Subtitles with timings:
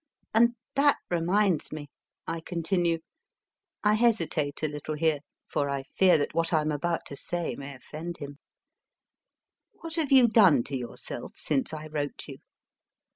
[0.33, 1.91] And that reminds me,
[2.25, 3.01] I continue
[3.83, 7.75] I hesitate a little here, for I fear what I am about to say may
[7.75, 8.39] offend him
[9.07, 12.37] * what have you done to yourself since I wrote you